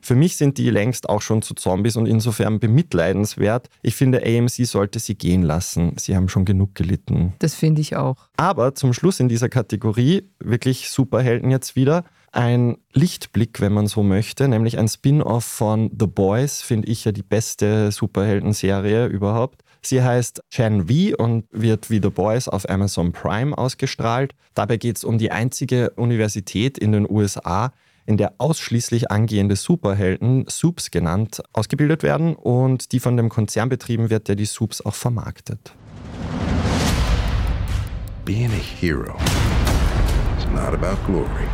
Für 0.04 0.14
mich 0.14 0.36
sind 0.36 0.58
die 0.58 0.68
längst 0.68 1.08
auch 1.08 1.22
schon 1.22 1.40
zu 1.40 1.54
Zombies 1.54 1.96
und 1.96 2.04
insofern 2.04 2.60
bemitleidenswert. 2.60 3.70
Ich 3.80 3.94
finde, 3.94 4.22
AMC 4.22 4.66
sollte 4.66 4.98
sie 4.98 5.14
gehen 5.14 5.40
lassen. 5.40 5.94
Sie 5.96 6.14
haben 6.14 6.28
schon 6.28 6.44
genug 6.44 6.74
gelitten. 6.74 7.32
Das 7.38 7.54
finde 7.54 7.80
ich 7.80 7.96
auch. 7.96 8.28
Aber 8.36 8.74
zum 8.74 8.92
Schluss 8.92 9.18
in 9.18 9.30
dieser 9.30 9.48
Kategorie, 9.48 10.28
wirklich 10.40 10.90
Superhelden 10.90 11.50
jetzt 11.50 11.74
wieder, 11.74 12.04
ein 12.32 12.76
Lichtblick, 12.92 13.62
wenn 13.62 13.72
man 13.72 13.86
so 13.86 14.02
möchte, 14.02 14.46
nämlich 14.46 14.76
ein 14.76 14.88
Spin-off 14.88 15.46
von 15.46 15.90
The 15.98 16.06
Boys, 16.06 16.60
finde 16.60 16.88
ich 16.88 17.06
ja 17.06 17.12
die 17.12 17.22
beste 17.22 17.90
Superhelden-Serie 17.90 19.06
überhaupt. 19.06 19.62
Sie 19.80 20.02
heißt 20.02 20.42
Gen 20.50 20.86
V 20.86 21.16
und 21.16 21.46
wird 21.50 21.88
wie 21.88 22.00
The 22.02 22.10
Boys 22.10 22.48
auf 22.48 22.68
Amazon 22.68 23.12
Prime 23.12 23.56
ausgestrahlt. 23.56 24.34
Dabei 24.52 24.76
geht 24.76 24.98
es 24.98 25.04
um 25.04 25.16
die 25.16 25.30
einzige 25.30 25.90
Universität 25.96 26.76
in 26.76 26.92
den 26.92 27.08
USA, 27.08 27.72
in 28.06 28.16
der 28.16 28.34
ausschließlich 28.38 29.10
angehende 29.10 29.56
Superhelden, 29.56 30.46
Soups 30.48 30.90
genannt, 30.90 31.42
ausgebildet 31.52 32.02
werden 32.02 32.34
und 32.34 32.92
die 32.92 33.00
von 33.00 33.16
dem 33.16 33.28
Konzern 33.28 33.68
betrieben 33.68 34.10
wird, 34.10 34.28
der 34.28 34.36
die 34.36 34.46
Soups 34.46 34.84
auch 34.84 34.94
vermarktet. 34.94 35.74
Being 38.24 38.50
a 38.52 38.80
hero 38.80 39.16
is 40.38 40.46
not 40.54 40.72
about 40.72 40.96
glory. 41.06 41.46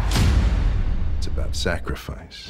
It's 1.19 1.27
about 1.27 1.55
sacrifice. 1.55 2.49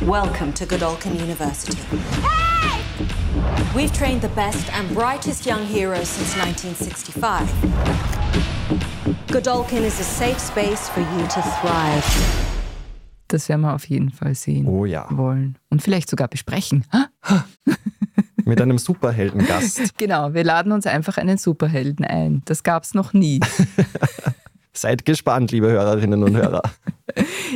Welcome 0.00 0.52
to 0.54 0.66
Godolphin 0.66 1.18
University. 1.18 1.76
We've 3.74 3.92
trained 3.92 4.22
the 4.22 4.30
best 4.36 4.72
and 4.72 4.94
brightest 4.94 5.46
young 5.46 5.66
heroes 5.66 6.08
since 6.08 6.36
1965. 6.36 8.93
Godolphin 9.30 9.84
is 9.84 10.00
a 10.00 10.02
safe 10.02 10.40
space 10.40 10.88
for 10.88 11.02
you 11.02 11.26
to 11.26 11.40
thrive. 11.60 12.02
Das 13.28 13.50
werden 13.50 13.60
wir 13.60 13.74
auf 13.74 13.84
jeden 13.86 14.10
Fall 14.10 14.34
sehen 14.34 14.66
oh 14.66 14.86
ja. 14.86 15.06
wollen. 15.10 15.58
Und 15.68 15.82
vielleicht 15.82 16.08
sogar 16.08 16.28
besprechen. 16.28 16.86
Mit 18.44 18.62
einem 18.62 18.78
Superheldengast. 18.78 19.94
Genau, 19.98 20.32
wir 20.32 20.44
laden 20.44 20.72
uns 20.72 20.86
einfach 20.86 21.18
einen 21.18 21.36
Superhelden 21.36 22.06
ein. 22.06 22.40
Das 22.46 22.62
gab 22.62 22.84
es 22.84 22.94
noch 22.94 23.12
nie. 23.12 23.40
Seid 24.72 25.04
gespannt, 25.04 25.52
liebe 25.52 25.70
Hörerinnen 25.70 26.22
und 26.22 26.36
Hörer. 26.36 26.62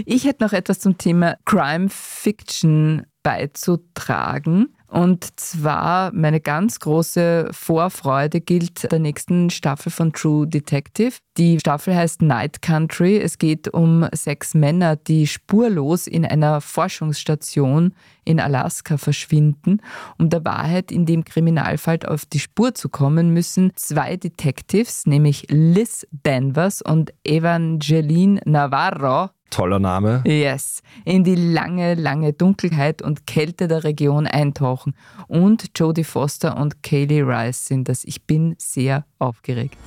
Ich 0.04 0.24
hätte 0.24 0.44
noch 0.44 0.52
etwas 0.52 0.80
zum 0.80 0.98
Thema 0.98 1.36
Crime 1.46 1.88
Fiction 1.88 3.06
beizutragen. 3.22 4.74
Und 4.88 5.38
zwar 5.38 6.12
meine 6.14 6.40
ganz 6.40 6.80
große 6.80 7.50
Vorfreude 7.52 8.40
gilt 8.40 8.90
der 8.90 8.99
nächsten 8.99 9.50
Staffel 9.50 9.92
von 9.92 10.14
True 10.14 10.47
Detective. 10.47 11.12
Die 11.37 11.59
Staffel 11.61 11.95
heißt 11.95 12.23
Night 12.23 12.62
Country. 12.62 13.18
Es 13.18 13.37
geht 13.37 13.68
um 13.68 14.09
sechs 14.12 14.54
Männer, 14.54 14.97
die 14.97 15.26
spurlos 15.26 16.07
in 16.07 16.25
einer 16.25 16.62
Forschungsstation 16.62 17.92
in 18.28 18.40
Alaska 18.40 18.99
verschwinden. 18.99 19.80
Um 20.18 20.28
der 20.28 20.44
Wahrheit 20.44 20.92
in 20.92 21.06
dem 21.06 21.25
Kriminalfall 21.25 22.00
auf 22.06 22.26
die 22.26 22.38
Spur 22.38 22.75
zu 22.75 22.90
kommen, 22.90 23.32
müssen 23.32 23.73
zwei 23.75 24.16
Detectives, 24.16 25.06
nämlich 25.06 25.47
Liz 25.49 26.06
Danvers 26.23 26.82
und 26.82 27.12
Evangeline 27.25 28.40
Navarro, 28.44 29.30
Toller 29.50 29.78
Name. 29.78 30.23
Yes. 30.26 30.82
In 31.06 31.25
die 31.25 31.35
lange, 31.35 31.94
lange 31.94 32.35
Dunkelheit 32.35 33.00
und 33.00 33.26
Kälte 33.26 33.66
der 33.66 33.82
Region 33.82 34.26
eintauchen. 34.26 34.94
Und 35.26 35.70
Jodie 35.75 36.04
Foster 36.04 36.58
und 36.58 36.82
Kaylee 36.82 37.23
Rice 37.23 37.64
sind 37.64 37.88
das. 37.88 38.04
Ich 38.04 38.26
bin 38.26 38.56
sehr 38.58 39.06
aufgeregt. 39.18 39.78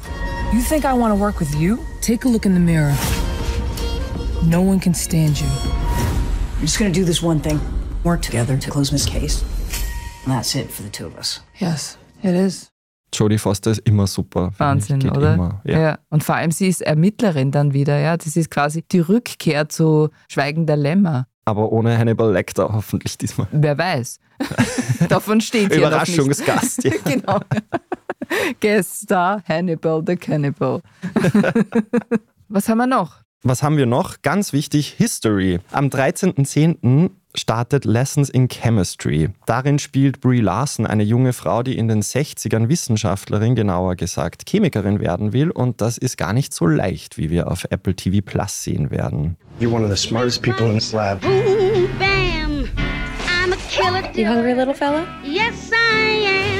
You 0.51 0.61
think 0.67 0.83
I 0.83 0.97
want 0.97 1.13
to 1.13 1.19
work 1.19 1.39
with 1.39 1.53
you? 1.59 1.77
Take 2.01 2.27
a 2.27 2.31
look 2.31 2.45
in 2.45 2.55
the 2.55 2.59
mirror. 2.59 2.97
No 4.43 4.61
one 4.61 4.79
can 4.79 4.95
stand 4.95 5.39
you. 5.39 5.47
I'm 6.59 6.61
just 6.61 6.79
gonna 6.79 6.91
do 6.91 7.05
this 7.05 7.21
one 7.21 7.39
thing. 7.39 7.59
Work 8.03 8.23
together 8.23 8.57
to 8.59 8.71
close 8.71 8.89
this 8.89 9.05
case. 9.05 9.43
And 10.25 10.33
that's 10.33 10.55
it 10.55 10.71
for 10.71 10.83
the 10.83 10.89
two 10.89 11.05
of 11.05 11.15
us. 11.17 11.41
Yes, 11.59 11.97
it 12.23 12.33
is. 12.33 12.71
Jodie 13.13 13.37
Foster 13.37 13.71
ist 13.71 13.81
immer 13.85 14.07
super. 14.07 14.51
Wahnsinn, 14.57 15.07
oder? 15.09 15.33
Immer, 15.35 15.61
ja. 15.65 15.79
ja. 15.79 15.99
Und 16.09 16.23
vor 16.23 16.35
allem, 16.35 16.51
sie 16.51 16.67
ist 16.67 16.81
Ermittlerin 16.81 17.51
dann 17.51 17.73
wieder, 17.73 17.99
ja. 17.99 18.17
Das 18.17 18.35
ist 18.35 18.49
quasi 18.49 18.83
die 18.89 19.01
Rückkehr 19.01 19.69
zu 19.69 20.09
Schweigen 20.29 20.65
der 20.65 20.77
Lämmer. 20.77 21.27
Aber 21.45 21.71
ohne 21.71 21.97
Hannibal 21.97 22.31
Lecter 22.31 22.71
hoffentlich 22.71 23.17
diesmal. 23.17 23.47
Wer 23.51 23.77
weiß. 23.77 24.19
Davon 25.09 25.41
steht 25.41 25.73
hier 25.73 25.89
noch 25.89 25.99
nicht. 25.99 26.15
Überraschungsgast. 26.17 26.83
Ja. 26.83 26.93
genau. 27.05 27.39
Guest 28.61 29.01
Star 29.03 29.43
Hannibal 29.47 30.01
the 30.05 30.15
Cannibal. 30.15 30.81
Was 32.47 32.69
haben 32.69 32.77
wir 32.77 32.87
noch? 32.87 33.21
Was 33.43 33.63
haben 33.63 33.77
wir 33.77 33.87
noch? 33.87 34.21
Ganz 34.21 34.53
wichtig, 34.53 34.93
History. 34.97 35.59
Am 35.71 35.87
13.10. 35.87 37.09
startet 37.35 37.85
Lessons 37.85 38.29
in 38.29 38.47
Chemistry. 38.47 39.29
Darin 39.45 39.79
spielt 39.79 40.21
Brie 40.21 40.41
Larson 40.41 40.85
eine 40.85 41.03
junge 41.03 41.33
Frau, 41.33 41.63
die 41.63 41.77
in 41.77 41.87
den 41.87 42.01
60ern 42.01 42.69
Wissenschaftlerin, 42.69 43.55
genauer 43.55 43.95
gesagt 43.95 44.43
Chemikerin 44.47 44.99
werden 44.99 45.33
will. 45.33 45.51
Und 45.51 45.81
das 45.81 45.97
ist 45.97 46.17
gar 46.17 46.33
nicht 46.33 46.53
so 46.53 46.65
leicht, 46.65 47.17
wie 47.17 47.29
wir 47.29 47.49
auf 47.49 47.65
Apple 47.69 47.95
TV 47.95 48.21
Plus 48.25 48.63
sehen 48.63 48.91
werden. 48.91 49.37
You're 49.59 49.71
one 49.71 49.83
of 49.83 49.89
the 49.91 49.97
smartest 49.97 50.41
people 50.41 50.67
in 50.67 50.73
this 50.75 50.91
lab. 50.93 51.21
Boom, 51.21 51.87
bam. 51.99 52.67
I'm 53.27 53.53
a 53.53 53.57
killer. 53.69 54.01
You 54.15 54.27
hungry, 54.27 54.53
little 54.53 54.73
fella? 54.73 55.05
Yes, 55.23 55.71
I 55.71 56.25
am. 56.25 56.50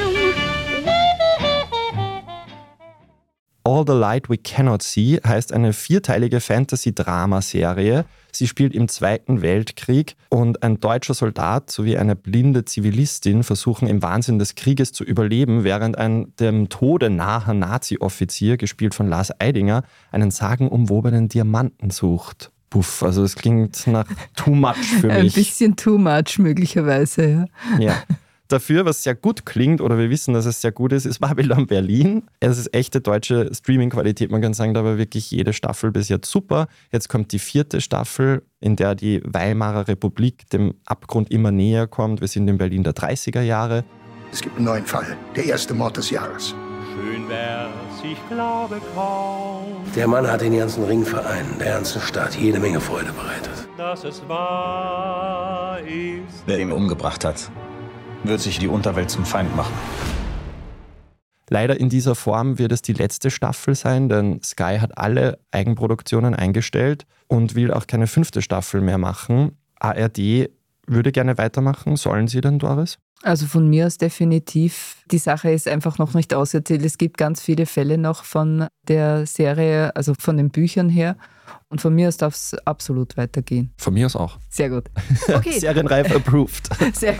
All 3.64 3.84
the 3.86 3.92
Light 3.92 4.28
We 4.28 4.38
Cannot 4.38 4.82
See 4.82 5.20
heißt 5.24 5.52
eine 5.52 5.72
vierteilige 5.72 6.40
Fantasy-Drama-Serie. 6.40 8.04
Sie 8.32 8.48
spielt 8.48 8.74
im 8.74 8.88
Zweiten 8.88 9.40
Weltkrieg 9.40 10.16
und 10.30 10.64
ein 10.64 10.80
deutscher 10.80 11.14
Soldat 11.14 11.70
sowie 11.70 11.96
eine 11.96 12.16
blinde 12.16 12.64
Zivilistin 12.64 13.44
versuchen 13.44 13.86
im 13.86 14.02
Wahnsinn 14.02 14.40
des 14.40 14.56
Krieges 14.56 14.92
zu 14.92 15.04
überleben, 15.04 15.62
während 15.62 15.96
ein 15.96 16.32
dem 16.40 16.70
Tode 16.70 17.08
naher 17.08 17.54
Nazi-Offizier, 17.54 18.56
gespielt 18.56 18.94
von 18.94 19.08
Lars 19.08 19.30
Eidinger, 19.38 19.84
einen 20.10 20.32
sagenumwobenen 20.32 21.28
Diamanten 21.28 21.90
sucht. 21.90 22.50
Puff, 22.68 23.02
also 23.02 23.22
es 23.22 23.36
klingt 23.36 23.86
nach 23.86 24.06
too 24.34 24.54
much 24.54 24.76
für 25.00 25.06
mich. 25.08 25.36
Ein 25.36 25.42
bisschen 25.42 25.76
too 25.76 25.98
much 25.98 26.38
möglicherweise, 26.38 27.28
ja. 27.28 27.78
Ja. 27.78 28.02
Dafür, 28.52 28.84
was 28.84 29.02
sehr 29.02 29.14
gut 29.14 29.46
klingt, 29.46 29.80
oder 29.80 29.96
wir 29.96 30.10
wissen, 30.10 30.34
dass 30.34 30.44
es 30.44 30.60
sehr 30.60 30.72
gut 30.72 30.92
ist, 30.92 31.06
ist 31.06 31.20
Babylon 31.20 31.66
Berlin. 31.66 32.24
Es 32.38 32.58
ist 32.58 32.74
echte 32.74 33.00
deutsche 33.00 33.48
Streaming-Qualität. 33.50 34.30
Man 34.30 34.42
kann 34.42 34.52
sagen, 34.52 34.74
da 34.74 34.84
war 34.84 34.98
wirklich 34.98 35.30
jede 35.30 35.54
Staffel 35.54 35.90
bis 35.90 36.10
jetzt 36.10 36.30
super. 36.30 36.66
Jetzt 36.90 37.08
kommt 37.08 37.32
die 37.32 37.38
vierte 37.38 37.80
Staffel, 37.80 38.42
in 38.60 38.76
der 38.76 38.94
die 38.94 39.22
Weimarer 39.24 39.88
Republik 39.88 40.50
dem 40.50 40.74
Abgrund 40.84 41.30
immer 41.30 41.50
näher 41.50 41.86
kommt. 41.86 42.20
Wir 42.20 42.28
sind 42.28 42.46
in 42.46 42.58
Berlin 42.58 42.82
der 42.82 42.92
30er 42.92 43.40
Jahre. 43.40 43.84
Es 44.30 44.42
gibt 44.42 44.56
einen 44.56 44.66
neuen 44.66 44.84
Fall. 44.84 45.16
Der 45.34 45.46
erste 45.46 45.72
Mord 45.72 45.96
des 45.96 46.10
Jahres. 46.10 46.54
Schön 46.94 47.26
wär's, 47.30 47.70
ich 48.04 48.18
glaube 48.28 48.82
kaum, 48.94 49.76
Der 49.96 50.06
Mann 50.06 50.30
hat 50.30 50.42
den 50.42 50.58
ganzen 50.58 50.84
Ringverein, 50.84 51.46
der 51.58 51.72
ganzen 51.72 52.02
Stadt, 52.02 52.34
jede 52.34 52.60
Menge 52.60 52.80
Freude 52.82 53.12
bereitet. 53.12 53.66
dass 53.78 54.04
es 54.04 54.22
wahr 54.28 55.78
ist. 55.86 56.42
Wer 56.44 56.58
ihn 56.58 56.70
umgebracht 56.70 57.24
hat, 57.24 57.50
wird 58.24 58.40
sich 58.40 58.58
die 58.58 58.68
Unterwelt 58.68 59.10
zum 59.10 59.24
Feind 59.24 59.54
machen. 59.56 59.74
Leider 61.48 61.78
in 61.78 61.88
dieser 61.88 62.14
Form 62.14 62.58
wird 62.58 62.72
es 62.72 62.82
die 62.82 62.94
letzte 62.94 63.30
Staffel 63.30 63.74
sein, 63.74 64.08
denn 64.08 64.40
Sky 64.42 64.78
hat 64.80 64.96
alle 64.96 65.38
Eigenproduktionen 65.50 66.34
eingestellt 66.34 67.04
und 67.28 67.54
will 67.54 67.72
auch 67.72 67.86
keine 67.86 68.06
fünfte 68.06 68.40
Staffel 68.40 68.80
mehr 68.80 68.98
machen. 68.98 69.58
ARD 69.78 70.48
würde 70.86 71.12
gerne 71.12 71.38
weitermachen. 71.38 71.96
Sollen 71.96 72.28
sie 72.28 72.40
denn, 72.40 72.58
Doris? 72.58 72.98
Also 73.22 73.46
von 73.46 73.68
mir 73.68 73.86
aus 73.86 73.98
definitiv. 73.98 74.96
Die 75.10 75.18
Sache 75.18 75.50
ist 75.50 75.68
einfach 75.68 75.98
noch 75.98 76.14
nicht 76.14 76.34
auserzählt. 76.34 76.84
Es 76.84 76.98
gibt 76.98 77.18
ganz 77.18 77.40
viele 77.40 77.66
Fälle 77.66 77.98
noch 77.98 78.24
von 78.24 78.66
der 78.88 79.26
Serie, 79.26 79.94
also 79.94 80.14
von 80.18 80.36
den 80.36 80.50
Büchern 80.50 80.88
her. 80.88 81.16
Und 81.68 81.80
von 81.80 81.94
mir 81.94 82.08
aus 82.08 82.16
darf 82.18 82.34
es 82.34 82.54
absolut 82.66 83.16
weitergehen. 83.16 83.72
Von 83.78 83.94
mir 83.94 84.06
aus 84.06 84.16
auch. 84.16 84.38
Sehr 84.48 84.70
gut. 84.70 84.84
Okay. 85.32 85.58
Serienreif 85.58 86.14
approved. 86.14 86.68
Sehr 86.94 87.16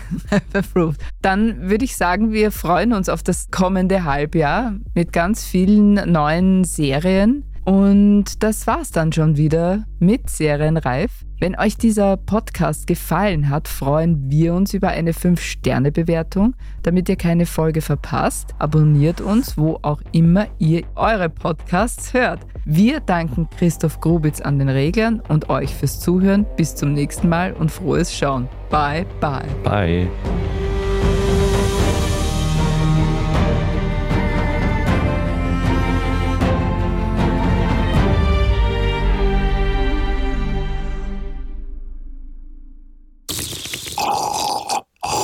approved. 0.53 1.01
Dann 1.21 1.69
würde 1.69 1.85
ich 1.85 1.95
sagen, 1.95 2.31
wir 2.31 2.51
freuen 2.51 2.93
uns 2.93 3.09
auf 3.09 3.23
das 3.23 3.49
kommende 3.49 4.03
Halbjahr 4.03 4.75
mit 4.93 5.13
ganz 5.13 5.43
vielen 5.43 5.93
neuen 6.11 6.63
Serien. 6.63 7.45
Und 7.65 8.43
das 8.43 8.67
war's 8.67 8.91
dann 8.91 9.13
schon 9.13 9.37
wieder 9.37 9.85
mit 9.99 10.29
Serienreif. 10.29 11.23
Wenn 11.39 11.57
euch 11.57 11.77
dieser 11.77 12.17
Podcast 12.17 12.87
gefallen 12.87 13.49
hat, 13.49 13.67
freuen 13.67 14.29
wir 14.29 14.53
uns 14.53 14.73
über 14.73 14.89
eine 14.89 15.11
5-Sterne-Bewertung. 15.11 16.55
Damit 16.83 17.09
ihr 17.09 17.15
keine 17.15 17.45
Folge 17.45 17.81
verpasst, 17.81 18.53
abonniert 18.59 19.21
uns, 19.21 19.57
wo 19.57 19.79
auch 19.81 20.01
immer 20.11 20.47
ihr 20.59 20.83
eure 20.95 21.29
Podcasts 21.29 22.13
hört. 22.13 22.41
Wir 22.65 23.01
danken 23.01 23.49
Christoph 23.57 23.99
Grubitz 23.99 24.39
an 24.39 24.59
den 24.59 24.69
Reglern 24.69 25.21
und 25.27 25.49
euch 25.49 25.73
fürs 25.73 25.99
Zuhören. 25.99 26.45
Bis 26.55 26.75
zum 26.75 26.93
nächsten 26.93 27.27
Mal 27.27 27.53
und 27.53 27.71
frohes 27.71 28.15
Schauen. 28.15 28.47
Bye, 28.69 29.05
bye. 29.19 29.43
Bye. 29.63 30.07